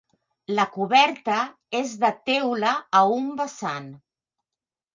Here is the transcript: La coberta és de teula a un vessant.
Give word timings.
La 0.59 0.63
coberta 0.77 1.35
és 1.81 1.93
de 2.05 2.11
teula 2.31 2.73
a 3.01 3.05
un 3.21 3.31
vessant. 3.45 3.89